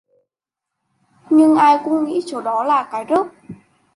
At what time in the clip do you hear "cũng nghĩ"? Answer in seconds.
1.85-2.21